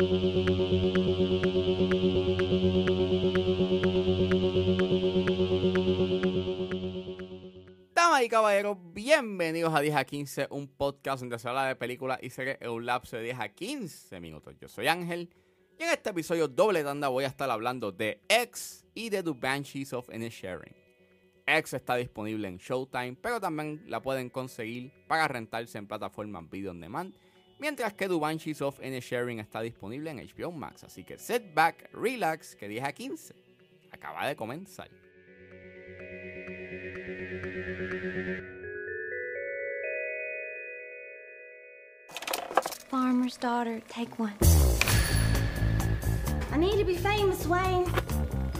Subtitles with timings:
[0.00, 0.12] Damas
[8.22, 12.30] y caballeros, bienvenidos a 10 a 15, un podcast donde se habla de películas y
[12.30, 14.54] series en un lapso de 10 a 15 minutos.
[14.60, 15.30] Yo soy Ángel
[15.76, 19.32] y en este episodio doble tanda voy a estar hablando de X y de The
[19.32, 20.76] Banshees of Inisherin.
[21.44, 26.70] X está disponible en Showtime, pero también la pueden conseguir para rentarse en plataformas video
[26.70, 27.16] on demand,
[27.58, 30.84] mientras que The Banshees of Inisherin está disponible en HBO Max.
[30.84, 33.34] Así que sit back, relax, que 10 a 15
[33.90, 34.88] acaba de comenzar.
[42.90, 44.32] Farmer's daughter, take one.
[46.50, 47.84] I need to be famous, Wayne.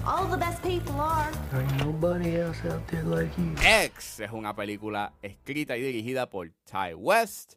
[0.05, 1.31] All the best people are.
[1.55, 3.55] Ain't nobody else out there like you.
[3.63, 7.57] X es una película escrita y dirigida por Ty West.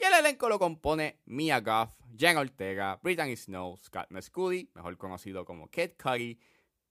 [0.00, 5.44] Y el elenco lo compone Mia Goff, Jen Ortega, Brittany Snow, Scott Mescudi, mejor conocido
[5.44, 6.40] como Kid Cudi,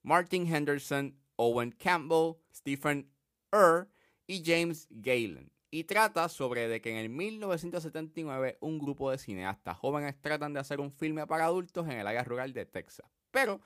[0.04, 3.12] Martin Henderson, Owen Campbell, Stephen
[3.52, 3.90] Err
[4.28, 5.52] y James Galen.
[5.72, 10.60] Y trata sobre de que en el 1979 un grupo de cineastas jóvenes tratan de
[10.60, 13.10] hacer un filme para adultos en el área rural de Texas.
[13.32, 13.60] Pero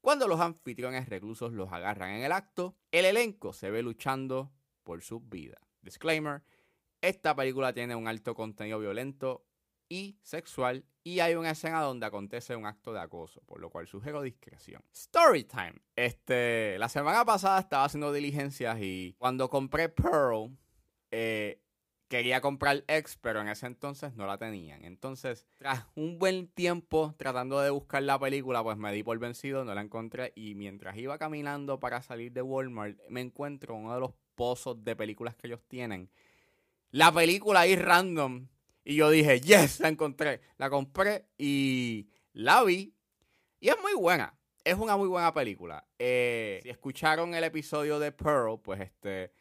[0.00, 4.50] cuando los anfitriones reclusos los agarran en el acto, el elenco se ve luchando
[4.82, 5.60] por sus vidas.
[5.82, 6.42] Disclaimer,
[7.00, 9.44] esta película tiene un alto contenido violento
[9.88, 13.86] y sexual y hay una escena donde acontece un acto de acoso, por lo cual
[13.86, 14.84] sugiero discreción.
[14.94, 15.76] Storytime.
[15.96, 20.50] Este, la semana pasada estaba haciendo diligencias y cuando compré Pearl,
[21.10, 21.62] eh,
[22.08, 24.84] quería comprar X, pero en ese entonces no la tenían.
[24.84, 29.64] Entonces, tras un buen tiempo tratando de buscar la película, pues me di por vencido,
[29.64, 30.32] no la encontré.
[30.34, 34.96] Y mientras iba caminando para salir de Walmart, me encuentro uno de los pozos de
[34.96, 36.10] películas que ellos tienen.
[36.90, 38.48] La película ahí random.
[38.84, 40.40] Y yo dije, yes, la encontré.
[40.56, 42.94] La compré y la vi.
[43.60, 44.34] Y es muy buena.
[44.64, 45.86] Es una muy buena película.
[45.98, 49.32] Eh, si escucharon el episodio de Pearl, pues este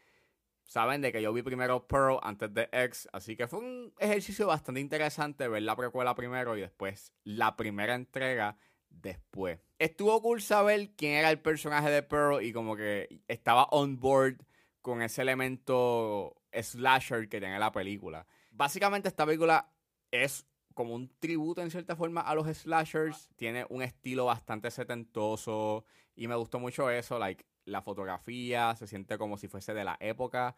[0.68, 4.48] saben de que yo vi primero Pearl antes de X, así que fue un ejercicio
[4.48, 8.58] bastante interesante ver la precuela primero y después la primera entrega
[8.90, 9.60] después.
[9.80, 14.38] Estuvo cool saber quién era el personaje de Pearl y como que estaba on board
[14.88, 18.26] con ese elemento slasher que tiene la película.
[18.52, 19.70] Básicamente esta película
[20.12, 25.84] es como un tributo en cierta forma a los slashers, tiene un estilo bastante setentoso
[26.16, 29.98] y me gustó mucho eso, like la fotografía, se siente como si fuese de la
[30.00, 30.56] época.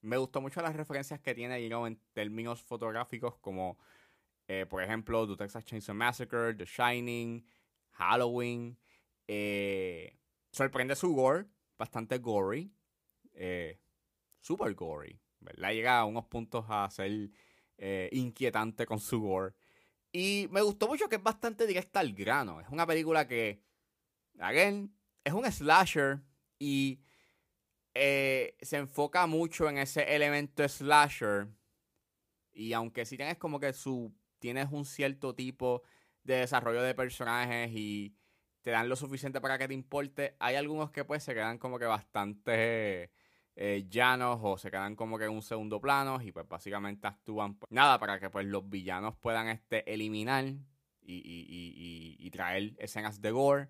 [0.00, 3.76] Me gustó mucho las referencias que tiene you en términos fotográficos, como
[4.48, 7.46] eh, por ejemplo The Texas Chainsaw Massacre, The Shining,
[7.90, 8.78] Halloween.
[9.28, 10.16] Eh,
[10.50, 11.44] sorprende su gore,
[11.76, 12.72] bastante gory,
[13.36, 13.78] eh,
[14.40, 15.72] super gory, ¿verdad?
[15.72, 17.30] Llega a unos puntos a ser
[17.78, 19.54] eh, inquietante con su gore.
[20.12, 22.60] Y me gustó mucho que es bastante directa al grano.
[22.60, 23.62] Es una película que,
[24.38, 26.22] again, es un slasher
[26.58, 27.00] y
[27.94, 31.48] eh, se enfoca mucho en ese elemento slasher.
[32.52, 34.14] Y aunque si tienes como que su.
[34.38, 35.82] tienes un cierto tipo
[36.22, 38.16] de desarrollo de personajes y
[38.62, 41.78] te dan lo suficiente para que te importe, hay algunos que pues se quedan como
[41.78, 43.12] que bastante
[43.56, 47.54] eh, llanos o se quedan como que en un segundo plano y pues básicamente actúan
[47.54, 52.74] pues, nada para que pues los villanos puedan este, eliminar y, y, y, y traer
[52.78, 53.68] escenas de gore.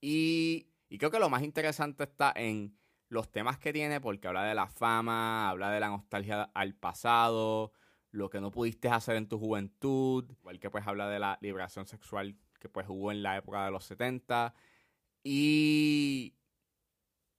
[0.00, 0.68] Y
[0.98, 2.76] creo que lo más interesante está en
[3.08, 7.72] los temas que tiene, porque habla de la fama, habla de la nostalgia al pasado,
[8.10, 11.86] lo que no pudiste hacer en tu juventud, igual que pues habla de la liberación
[11.86, 14.54] sexual que pues hubo en la época de los 70.
[15.22, 16.34] Y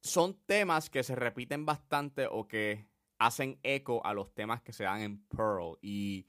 [0.05, 4.83] son temas que se repiten bastante o que hacen eco a los temas que se
[4.83, 5.79] dan en Pearl.
[5.81, 6.27] Y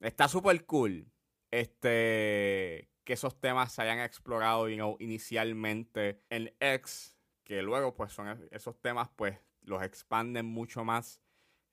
[0.00, 1.10] está súper cool.
[1.50, 8.80] Este que esos temas se hayan explorado inicialmente en X, que luego pues son esos
[8.82, 11.22] temas pues los expanden mucho más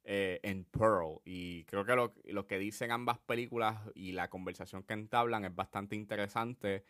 [0.04, 1.22] eh, en Pearl.
[1.26, 5.56] Y creo que lo, lo, que dicen ambas películas y la conversación que entablan es
[5.56, 6.86] bastante interesante.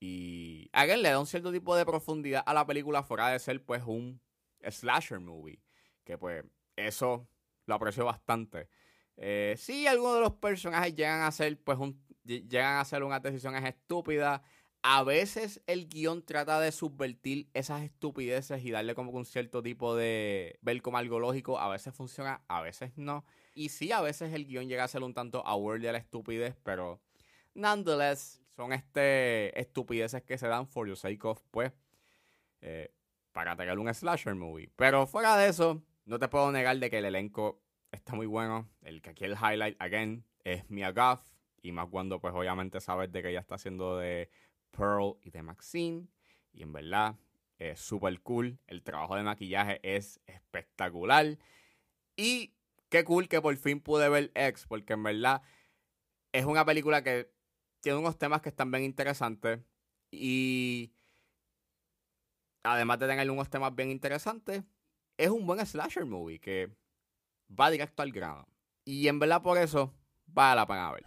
[0.00, 3.64] Y again, le da un cierto tipo de profundidad a la película fuera de ser
[3.64, 4.20] pues un
[4.62, 5.60] slasher movie.
[6.04, 6.44] Que pues
[6.76, 7.28] eso
[7.66, 8.68] lo aprecio bastante.
[9.16, 13.22] Eh, sí, algunos de los personajes llegan a ser pues un llegan a hacer unas
[13.22, 14.40] decisiones estúpidas.
[14.82, 19.96] A veces el guion trata de subvertir esas estupideces y darle como un cierto tipo
[19.96, 21.58] de ver como algo lógico.
[21.58, 23.24] A veces funciona, a veces no.
[23.54, 26.54] Y sí, a veces el guion llega a ser un tanto aware de la estupidez,
[26.62, 27.00] pero
[27.54, 31.72] nonetheless son este estupideces que se dan for the sake of, pues,
[32.60, 32.92] eh,
[33.30, 34.68] para tener un slasher movie.
[34.74, 37.62] Pero fuera de eso, no te puedo negar de que el elenco
[37.92, 38.68] está muy bueno.
[38.82, 41.20] El que aquí el highlight, again, es Mia Goff
[41.62, 44.28] Y más cuando, pues, obviamente sabes de que ella está haciendo de
[44.72, 46.08] Pearl y de Maxine.
[46.52, 47.14] Y en verdad,
[47.60, 48.58] es súper cool.
[48.66, 51.38] El trabajo de maquillaje es espectacular.
[52.16, 52.54] Y
[52.88, 55.42] qué cool que por fin pude ver X, porque en verdad
[56.32, 57.37] es una película que
[57.80, 59.60] tiene unos temas que están bien interesantes.
[60.10, 60.92] Y
[62.62, 64.64] además de tener unos temas bien interesantes,
[65.16, 66.70] es un buen slasher movie que
[67.48, 68.48] va directo al grano.
[68.84, 69.92] Y en verdad por eso
[70.26, 71.04] vale la pena ver.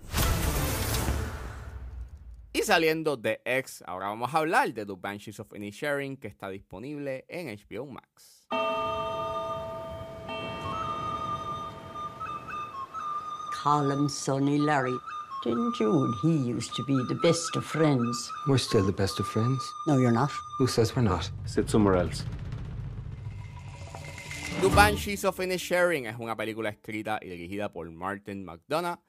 [2.53, 6.49] Y saliendo de X, ahora vamos a hablar de The Banshees of Inisherin que está
[6.49, 8.45] disponible en HBO Max.
[13.63, 14.97] Colin, Sonny, Larry.
[15.43, 18.31] Didn't you and he used to be the best of friends?
[18.45, 19.59] We're still the best of friends.
[19.87, 20.29] No, you're not.
[20.59, 21.31] Who says we're not?
[21.45, 22.23] Sit somewhere else.
[24.61, 28.99] The Banshees of Inisherin es una película escrita y dirigida por Martin McDonough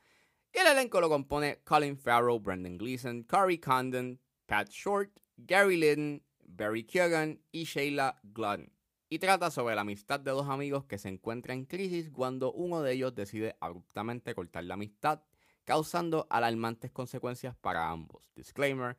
[0.55, 6.23] y el elenco lo compone Colin Farrell, Brendan Gleeson, Corey Condon, Pat Short, Gary Liddon,
[6.47, 8.73] Barry Keoghan y Sheila Glutton.
[9.11, 12.81] Y trata sobre la amistad de dos amigos que se encuentran en crisis cuando uno
[12.81, 15.21] de ellos decide abruptamente cortar la amistad,
[15.65, 18.31] causando alarmantes consecuencias para ambos.
[18.35, 18.97] Disclaimer,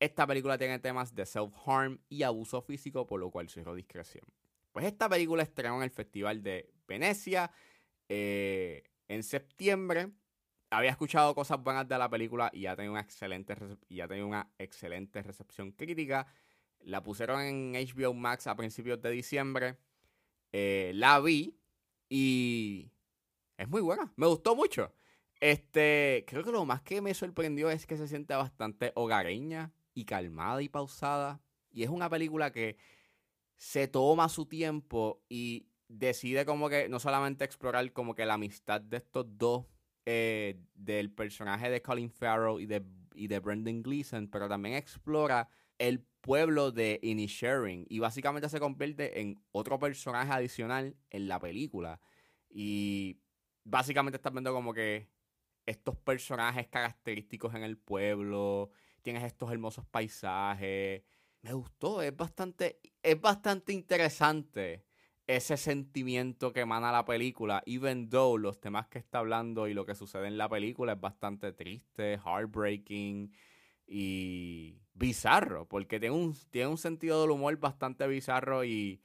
[0.00, 4.24] esta película tiene temas de self-harm y abuso físico, por lo cual cierro discreción.
[4.72, 7.50] Pues esta película estrenó en el Festival de Venecia
[8.08, 10.10] eh, en septiembre.
[10.70, 13.54] Había escuchado cosas buenas de la película y ya tenía una excelente,
[13.88, 16.26] y ya tenía una excelente recepción crítica.
[16.80, 19.76] La pusieron en HBO Max a principios de diciembre.
[20.52, 21.58] Eh, la vi
[22.08, 22.90] y
[23.56, 24.12] es muy buena.
[24.16, 24.92] Me gustó mucho.
[25.40, 30.04] Este, creo que lo más que me sorprendió es que se siente bastante hogareña y
[30.04, 31.40] calmada y pausada.
[31.72, 32.76] Y es una película que
[33.56, 38.80] se toma su tiempo y decide como que no solamente explorar como que la amistad
[38.80, 39.66] de estos dos,
[40.06, 42.82] eh, del personaje de Colin Farrell y de,
[43.14, 45.48] y de Brendan Gleeson, pero también explora
[45.78, 52.00] el pueblo de Inisherin y básicamente se convierte en otro personaje adicional en la película.
[52.48, 53.18] Y
[53.64, 55.08] básicamente estás viendo como que
[55.66, 58.70] estos personajes característicos en el pueblo,
[59.02, 61.02] tienes estos hermosos paisajes.
[61.42, 64.84] Me gustó, es bastante, es bastante interesante
[65.36, 69.86] ese sentimiento que emana la película, even though los temas que está hablando y lo
[69.86, 73.32] que sucede en la película es bastante triste, heartbreaking
[73.86, 79.02] y bizarro, porque tiene un, tiene un sentido del humor bastante bizarro y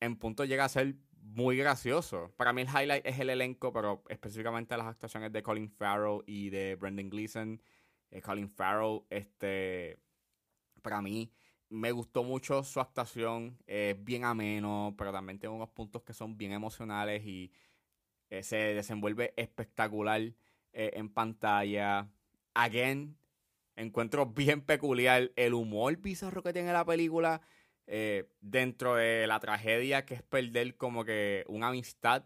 [0.00, 2.32] en punto llega a ser muy gracioso.
[2.36, 6.50] Para mí el highlight es el elenco, pero específicamente las actuaciones de Colin Farrell y
[6.50, 7.60] de Brendan Gleeson.
[8.10, 9.98] Eh, Colin Farrell, este,
[10.82, 11.32] para mí
[11.68, 16.36] me gustó mucho su actuación, es bien ameno, pero también tiene unos puntos que son
[16.36, 17.52] bien emocionales y
[18.30, 22.08] eh, se desenvuelve espectacular eh, en pantalla.
[22.54, 23.16] Again,
[23.74, 27.42] encuentro bien peculiar el humor bizarro que tiene la película
[27.86, 32.24] eh, dentro de la tragedia que es perder como que una amistad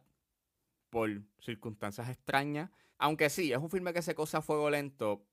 [0.91, 1.11] por
[1.41, 2.71] circunstancias extrañas.
[2.99, 5.27] Aunque sí, es un filme que se cosa a fuego lento.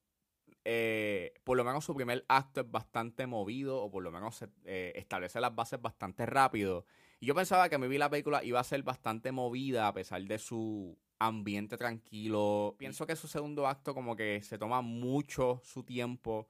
[0.65, 4.93] eh, por lo menos su primer acto es bastante movido, o por lo menos eh,
[4.95, 6.85] establece las bases bastante rápido.
[7.19, 10.21] Y yo pensaba que me vi la película iba a ser bastante movida a pesar
[10.23, 12.75] de su ambiente tranquilo.
[12.77, 16.47] Pienso que su segundo acto como que se toma mucho su tiempo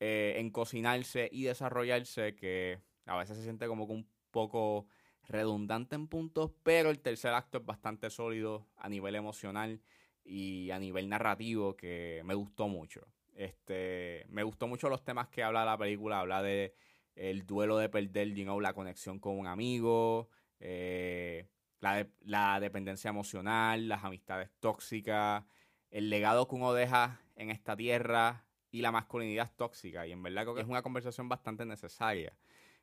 [0.00, 4.86] eh, en cocinarse y desarrollarse, que a veces se siente como que un poco
[5.28, 9.80] redundante en puntos, pero el tercer acto es bastante sólido a nivel emocional
[10.24, 13.06] y a nivel narrativo que me gustó mucho.
[13.34, 16.74] Este, me gustó mucho los temas que habla la película, habla de
[17.14, 20.28] el duelo de perder, you know, la conexión con un amigo,
[20.58, 21.48] eh,
[21.80, 25.44] la, la dependencia emocional, las amistades tóxicas,
[25.90, 30.06] el legado que uno deja en esta tierra y la masculinidad tóxica.
[30.06, 32.32] Y en verdad creo que es una conversación bastante necesaria.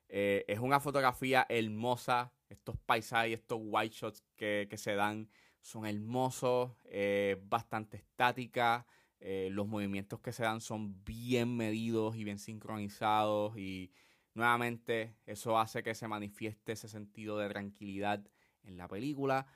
[0.09, 2.33] Eh, es una fotografía hermosa.
[2.49, 5.29] Estos paisajes estos white shots que, que se dan
[5.61, 8.85] son hermosos, eh, bastante estática.
[9.19, 13.57] eh, los movimientos que se dan son bien medidos y bien sincronizados.
[13.57, 13.91] Y
[14.33, 18.23] nuevamente eso hace que se manifieste ese sentido de tranquilidad
[18.63, 19.47] en la película.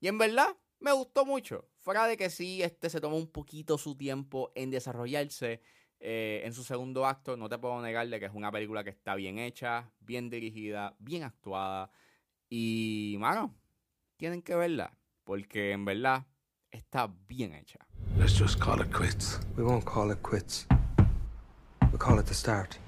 [0.00, 1.68] Y en verdad me gustó mucho.
[1.76, 5.60] Fuera de que sí, este se tomó un poquito su tiempo en desarrollarse.
[6.00, 8.90] Eh, en su segundo acto, no te puedo negar de que es una película que
[8.90, 11.90] está bien hecha, bien dirigida, bien actuada.
[12.48, 13.54] Y, mano,
[14.16, 14.96] tienen que verla.
[15.24, 16.26] Porque en verdad
[16.70, 17.78] está bien hecha.
[18.16, 19.40] Let's just call it quits.
[19.56, 20.66] We won't call it quits.
[21.92, 22.78] We'll call it the start.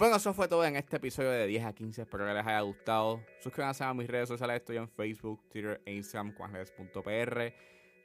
[0.00, 2.00] Bueno, eso fue todo en este episodio de 10 a 15.
[2.00, 3.22] Espero que les haya gustado.
[3.38, 4.56] Suscríbanse a mis redes sociales.
[4.56, 7.52] Estoy en Facebook, Twitter e Instagram, juanredes.pr.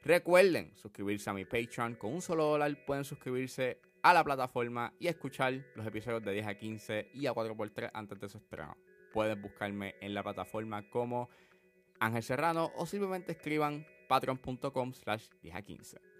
[0.04, 1.94] Recuerden suscribirse a mi Patreon.
[1.94, 6.46] Con un solo dólar pueden suscribirse a la plataforma y escuchar los episodios de 10
[6.46, 8.76] a 15 y a 4x3 antes de su estreno.
[9.14, 11.30] Pueden buscarme en la plataforma como
[11.98, 16.15] Ángel Serrano o simplemente escriban patreon.com slash 10 a 15.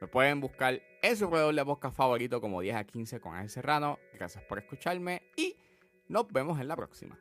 [0.00, 3.50] Me pueden buscar en su proveedor de podcast favorito como 10 a 15 con Ángel
[3.50, 3.98] Serrano.
[4.12, 5.56] Gracias por escucharme y
[6.08, 7.18] nos vemos en la próxima.